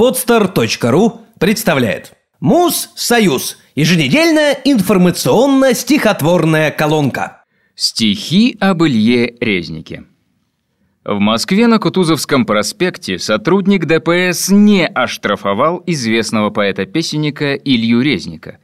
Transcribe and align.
Podster.ru 0.00 1.20
представляет 1.38 2.14
Муз-Союз. 2.40 3.58
Еженедельная 3.74 4.56
информационно-стихотворная 4.64 6.70
колонка. 6.70 7.44
Стихи 7.74 8.56
об 8.60 8.82
Илье 8.82 9.36
Резнике. 9.40 10.04
В 11.04 11.18
Москве 11.18 11.66
на 11.66 11.78
Кутузовском 11.78 12.46
проспекте 12.46 13.18
сотрудник 13.18 13.84
ДПС 13.84 14.48
не 14.48 14.86
оштрафовал 14.86 15.82
известного 15.84 16.48
поэта-песенника 16.48 17.56
Илью 17.56 18.00
Резника, 18.00 18.56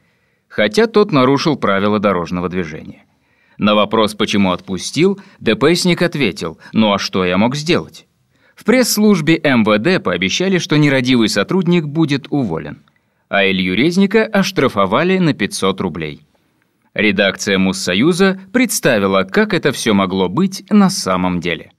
хотя 0.49 0.87
тот 0.87 1.13
нарушил 1.13 1.57
правила 1.57 1.99
дорожного 1.99 2.49
движения. 2.49 3.05
На 3.59 3.75
вопрос, 3.75 4.15
почему 4.15 4.53
отпустил, 4.53 5.21
ДПСник 5.41 6.01
ответил, 6.01 6.57
ну 6.73 6.95
а 6.95 6.99
что 6.99 7.27
я 7.27 7.37
мог 7.37 7.57
сделать? 7.57 8.07
В 8.57 8.65
пресс-службе 8.65 9.37
МВД 9.37 10.03
пообещали, 10.03 10.57
что 10.59 10.77
нерадивый 10.77 11.29
сотрудник 11.29 11.85
будет 11.85 12.27
уволен. 12.31 12.83
А 13.29 13.45
Илью 13.45 13.77
Резника 13.77 14.25
оштрафовали 14.25 15.19
на 15.19 15.35
500 15.35 15.81
рублей. 15.83 16.23
Редакция 16.95 17.59
Муссоюза 17.59 18.41
представила, 18.55 19.25
как 19.25 19.53
это 19.53 19.73
все 19.73 19.93
могло 19.93 20.31
быть 20.31 20.65
на 20.71 20.89
самом 20.89 21.41
деле. 21.41 21.73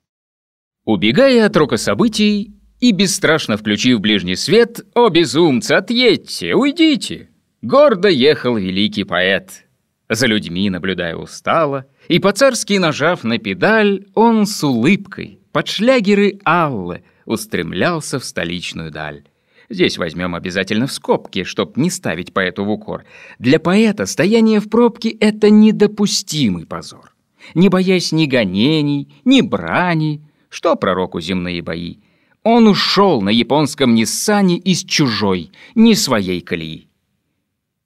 Убегая 0.86 1.48
от 1.48 1.58
рока 1.58 1.78
событий 1.78 2.54
и 2.80 2.92
бесстрашно 2.92 3.58
включив 3.58 4.00
ближний 4.00 4.36
свет, 4.36 4.82
«О, 4.94 5.10
безумцы, 5.10 5.72
отъедьте, 5.72 6.54
уйдите!» 6.54 7.30
Гордо 7.64 8.08
ехал 8.08 8.56
великий 8.56 9.04
поэт. 9.04 9.66
За 10.10 10.28
людьми 10.28 10.70
наблюдая 10.70 11.16
устало, 11.16 11.88
и 12.08 12.20
по-царски 12.20 12.78
нажав 12.78 13.24
на 13.24 13.40
педаль, 13.40 14.06
он 14.14 14.46
с 14.46 14.64
улыбкой 14.64 15.40
под 15.58 15.70
шлягеры 15.70 16.40
Аллы 16.44 17.02
устремлялся 17.26 18.20
в 18.20 18.24
столичную 18.24 18.92
даль. 18.92 19.24
Здесь 19.70 19.98
возьмем 19.98 20.36
обязательно 20.36 20.86
в 20.86 20.92
скобки, 20.92 21.46
чтоб 21.46 21.78
не 21.78 21.90
ставить 21.90 22.32
поэту 22.32 22.64
в 22.64 22.70
укор. 22.70 23.06
Для 23.40 23.60
поэта 23.60 24.06
стояние 24.06 24.60
в 24.60 24.70
пробке— 24.70 25.10
это 25.20 25.50
недопустимый 25.50 26.68
позор. 26.68 27.16
Не 27.56 27.70
боясь 27.70 28.12
ни 28.12 28.28
гонений, 28.28 29.12
ни 29.26 29.42
брани, 29.42 30.22
что 30.50 30.76
пророку 30.76 31.20
земные 31.22 31.64
бои. 31.64 32.02
Он 32.44 32.68
ушел 32.68 33.24
на 33.24 33.30
японском 33.30 33.96
Ниссане 33.96 34.60
из 34.60 34.84
чужой, 34.84 35.50
не 35.74 35.96
своей 35.96 36.42
колеи. 36.42 36.88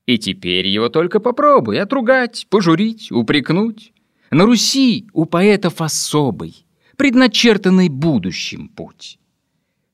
И 0.05 0.17
теперь 0.17 0.67
его 0.67 0.89
только 0.89 1.21
попробуй 1.21 1.79
отругать, 1.79 2.47
пожурить, 2.49 3.13
упрекнуть. 3.13 3.93
На 4.29 4.45
Руси 4.45 5.07
у 5.13 5.23
поэтов 5.23 5.79
особый, 5.79 6.65
предначертанный 7.01 7.89
будущим 7.89 8.67
путь. 8.67 9.17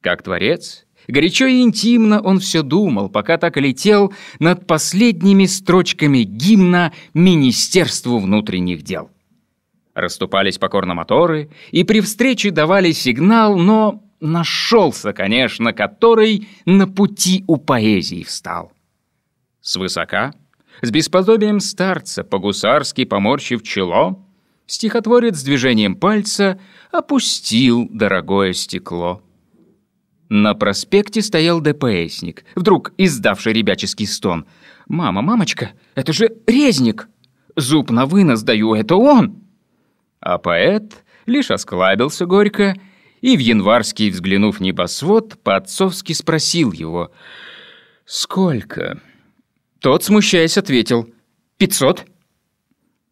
Как 0.01 0.23
творец, 0.23 0.85
горячо 1.07 1.45
и 1.45 1.61
интимно 1.61 2.19
он 2.19 2.39
все 2.39 2.63
думал, 2.63 3.07
пока 3.07 3.37
так 3.37 3.55
летел 3.55 4.13
над 4.39 4.67
последними 4.67 5.45
строчками 5.45 6.23
гимна 6.23 6.91
Министерству 7.13 8.19
внутренних 8.19 8.81
дел. 8.81 9.09
Расступались 9.93 10.57
покорно 10.57 10.95
моторы, 10.95 11.49
и 11.71 11.85
при 11.85 12.01
встрече 12.01 12.51
давали 12.51 12.91
сигнал, 12.91 13.57
но 13.57 14.03
нашелся, 14.19 15.13
конечно, 15.13 15.71
который 15.71 16.49
на 16.65 16.89
пути 16.89 17.45
у 17.47 17.55
поэзии 17.55 18.23
встал. 18.23 18.73
Свысока, 19.61 20.33
с 20.81 20.91
бесподобием 20.91 21.61
старца, 21.61 22.25
по-гусарски 22.25 23.05
поморщив 23.05 23.63
чело, 23.63 24.26
стихотворец 24.67 25.41
движением 25.41 25.95
пальца 25.95 26.59
опустил 26.91 27.87
дорогое 27.89 28.53
стекло. 28.53 29.23
На 30.29 30.53
проспекте 30.53 31.21
стоял 31.21 31.61
ДПСник, 31.61 32.43
вдруг 32.55 32.93
издавший 32.97 33.53
ребяческий 33.53 34.05
стон. 34.05 34.45
«Мама, 34.87 35.21
мамочка, 35.21 35.71
это 35.95 36.13
же 36.13 36.29
резник! 36.45 37.07
Зуб 37.55 37.89
на 37.89 38.05
вынос 38.05 38.43
даю, 38.43 38.75
это 38.75 38.95
он!» 38.97 39.43
А 40.19 40.37
поэт 40.37 41.03
лишь 41.25 41.49
осклабился 41.49 42.25
горько 42.25 42.75
и 43.21 43.35
в 43.35 43.39
январский, 43.39 44.09
взглянув 44.09 44.59
небосвод, 44.59 45.41
по-отцовски 45.41 46.13
спросил 46.13 46.71
его 46.71 47.11
«Сколько?» 48.05 49.01
Тот, 49.79 50.03
смущаясь, 50.03 50.57
ответил 50.57 51.09
«Пятьсот». 51.57 52.05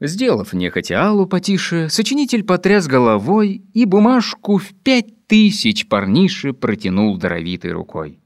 Сделав 0.01 0.53
нехотя 0.53 1.07
Аллу 1.07 1.25
потише, 1.25 1.89
сочинитель 1.89 2.43
потряс 2.43 2.87
головой 2.87 3.61
и 3.73 3.85
бумажку 3.85 4.57
в 4.57 4.73
пять 4.83 5.27
тысяч 5.27 5.87
парнише 5.87 6.53
протянул 6.53 7.17
даровитой 7.17 7.71
рукой. 7.71 8.19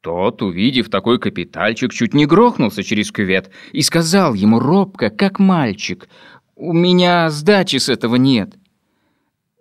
Тот, 0.00 0.42
увидев 0.42 0.88
такой 0.88 1.18
капитальчик, 1.18 1.92
чуть 1.92 2.14
не 2.14 2.26
грохнулся 2.26 2.82
через 2.82 3.12
кювет 3.12 3.50
и 3.72 3.82
сказал 3.82 4.34
ему 4.34 4.58
робко, 4.58 5.10
как 5.10 5.38
мальчик, 5.38 6.08
«У 6.56 6.72
меня 6.72 7.30
сдачи 7.30 7.76
с 7.76 7.88
этого 7.88 8.16
нет». 8.16 8.54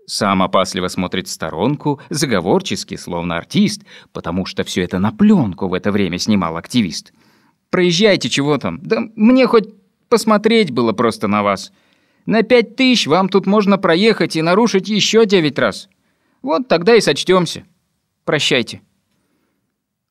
Сам 0.08 0.42
опасливо 0.42 0.88
смотрит 0.88 1.28
в 1.28 1.32
сторонку, 1.32 2.02
заговорчески, 2.10 2.96
словно 2.96 3.38
артист, 3.38 3.84
потому 4.12 4.46
что 4.46 4.64
все 4.64 4.82
это 4.82 4.98
на 4.98 5.12
пленку 5.12 5.68
в 5.68 5.74
это 5.76 5.92
время 5.92 6.18
снимал 6.18 6.58
активист. 6.58 7.14
«Проезжайте, 7.70 8.30
чего 8.30 8.58
там? 8.58 8.80
Да 8.82 9.02
мне 9.16 9.46
хоть 9.46 9.79
Посмотреть 10.10 10.72
было 10.72 10.92
просто 10.92 11.28
на 11.28 11.44
вас. 11.44 11.72
На 12.26 12.42
пять 12.42 12.76
тысяч 12.76 13.08
вам 13.08 13.30
тут 13.30 13.46
можно 13.46 13.78
проехать 13.78 14.36
и 14.36 14.42
нарушить 14.42 14.90
еще 14.90 15.26
девять 15.26 15.60
раз. 15.60 15.88
Вот 16.42 16.68
тогда 16.68 16.96
и 16.96 17.02
сочтемся. 17.02 17.64
Прощайте». 18.26 18.82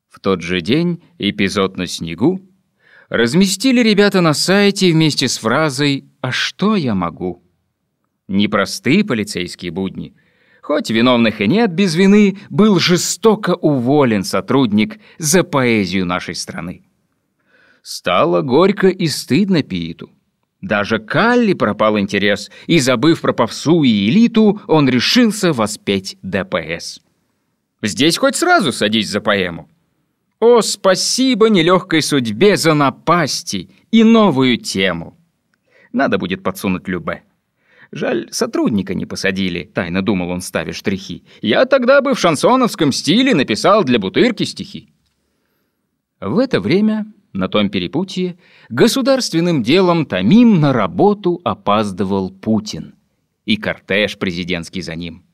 В 0.09 0.21
тот 0.21 0.41
же 0.41 0.61
день 0.61 1.03
эпизод 1.19 1.77
на 1.77 1.87
снегу 1.87 2.41
разместили 3.09 3.81
ребята 3.81 4.21
на 4.21 4.33
сайте 4.33 4.93
вместе 4.93 5.29
с 5.29 5.39
фразой 5.39 6.07
«А 6.21 6.33
что 6.33 6.77
я 6.77 6.95
могу?». 6.95 7.43
Непростые 8.27 9.05
полицейские 9.05 9.71
будни. 9.71 10.15
Хоть 10.63 10.91
виновных 10.91 11.41
и 11.41 11.47
нет, 11.47 11.73
без 11.73 11.95
вины 11.95 12.39
был 12.51 12.79
жестоко 12.79 13.55
уволен 13.55 14.23
сотрудник 14.23 14.99
за 15.19 15.43
поэзию 15.43 16.05
нашей 16.05 16.35
страны. 16.35 16.88
Стало 17.83 18.43
горько 18.43 18.89
и 18.89 19.07
стыдно 19.07 19.63
Питу. 19.63 20.11
Даже 20.61 20.99
Калли 20.99 21.53
пропал 21.53 21.99
интерес, 21.99 22.51
и, 22.67 22.81
забыв 22.81 23.21
про 23.21 23.33
попсу 23.33 23.83
и 23.85 24.09
элиту, 24.09 24.61
он 24.67 24.89
решился 24.89 25.53
воспеть 25.53 26.19
ДПС. 26.23 27.01
Здесь 27.83 28.19
хоть 28.19 28.37
сразу 28.37 28.73
садись 28.73 29.09
за 29.09 29.21
поэму. 29.21 29.69
О, 30.41 30.61
спасибо 30.63 31.49
нелегкой 31.49 32.03
судьбе 32.03 32.57
за 32.57 32.75
напасти 32.75 33.71
и 33.91 34.03
новую 34.03 34.57
тему. 34.57 35.17
Надо 35.93 36.19
будет 36.19 36.43
подсунуть 36.43 36.89
Любе. 36.89 37.23
Жаль, 37.91 38.29
сотрудника 38.31 38.95
не 38.95 39.07
посадили, 39.07 39.71
тайно 39.75 40.03
думал 40.03 40.31
он, 40.31 40.43
ставя 40.43 40.73
штрихи. 40.73 41.25
Я 41.41 41.65
тогда 41.65 42.03
бы 42.03 42.15
в 42.15 42.21
шансоновском 42.21 42.93
стиле 42.93 43.35
написал 43.35 43.83
для 43.83 43.99
бутырки 43.99 44.45
стихи. 44.45 44.93
В 46.21 46.39
это 46.39 46.61
время 46.61 47.07
на 47.33 47.49
том 47.49 47.71
перепутье 47.71 48.39
государственным 48.69 49.63
делом 49.63 50.07
томим 50.07 50.61
на 50.61 50.73
работу 50.73 51.41
опаздывал 51.45 52.31
Путин 52.31 52.95
и 53.45 53.57
кортеж 53.57 54.19
президентский 54.19 54.83
за 54.83 54.95
ним. 54.95 55.25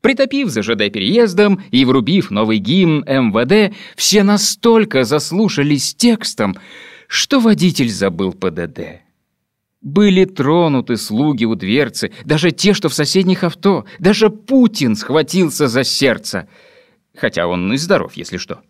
Притопив 0.00 0.48
за 0.48 0.62
ЖД 0.62 0.92
переездом 0.92 1.60
и 1.70 1.84
врубив 1.84 2.30
новый 2.30 2.58
гимн 2.58 3.04
МВД, 3.06 3.74
все 3.96 4.22
настолько 4.22 5.04
заслушались 5.04 5.94
текстом, 5.94 6.56
что 7.08 7.40
водитель 7.40 7.90
забыл 7.90 8.32
ПДД. 8.32 9.02
Были 9.80 10.24
тронуты 10.24 10.96
слуги 10.96 11.44
у 11.44 11.54
дверцы, 11.54 12.12
даже 12.24 12.50
те, 12.50 12.74
что 12.74 12.88
в 12.88 12.94
соседних 12.94 13.44
авто, 13.44 13.84
даже 13.98 14.30
Путин 14.30 14.96
схватился 14.96 15.68
за 15.68 15.84
сердце, 15.84 16.48
хотя 17.14 17.46
он 17.46 17.72
и 17.72 17.76
здоров, 17.76 18.14
если 18.14 18.36
что. 18.36 18.60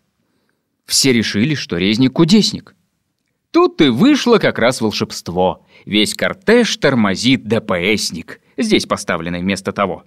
Все 0.89 1.13
решили, 1.13 1.53
что 1.53 1.77
резник 1.77 2.13
кудесник. 2.13 2.73
Тут 3.51 3.79
и 3.79 3.89
вышло 3.89 4.39
как 4.39 4.57
раз 4.57 4.81
волшебство. 4.81 5.63
Весь 5.85 6.15
кортеж 6.15 6.75
тормозит 6.77 7.43
ДПСник, 7.43 8.41
здесь 8.57 8.87
поставленный 8.87 9.41
вместо 9.41 9.71
того. 9.71 10.03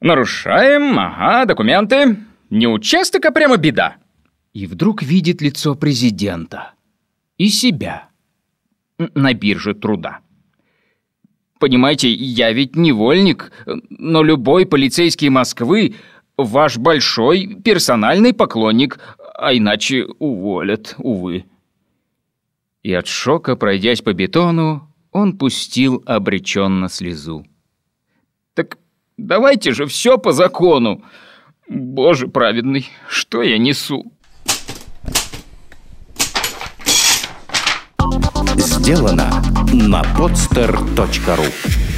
Нарушаем, 0.00 0.98
ага, 0.98 1.44
документы. 1.44 2.16
Не 2.48 2.66
участок, 2.66 3.26
а 3.26 3.30
прямо 3.30 3.58
беда. 3.58 3.96
И 4.54 4.66
вдруг 4.66 5.02
видит 5.02 5.42
лицо 5.42 5.74
президента. 5.74 6.72
И 7.36 7.48
себя. 7.48 8.08
На 8.96 9.34
бирже 9.34 9.74
труда. 9.74 10.20
Понимаете, 11.58 12.10
я 12.10 12.52
ведь 12.52 12.74
невольник, 12.74 13.52
но 13.66 14.22
любой 14.22 14.64
полицейский 14.64 15.28
Москвы 15.28 15.94
ваш 16.44 16.78
большой 16.78 17.56
персональный 17.62 18.32
поклонник, 18.32 18.98
а 19.34 19.54
иначе 19.54 20.06
уволят, 20.18 20.94
увы». 20.98 21.44
И 22.82 22.92
от 22.92 23.06
шока, 23.06 23.56
пройдясь 23.56 24.02
по 24.02 24.12
бетону, 24.12 24.88
он 25.12 25.38
пустил 25.38 26.02
обреченно 26.06 26.88
слезу. 26.88 27.46
«Так 28.54 28.78
давайте 29.16 29.72
же 29.72 29.86
все 29.86 30.18
по 30.18 30.32
закону. 30.32 31.04
Боже 31.68 32.28
праведный, 32.28 32.88
что 33.08 33.42
я 33.42 33.58
несу? 33.58 34.12
Сделано 38.56 39.30
на 39.72 40.02
podster.ru 40.02 41.91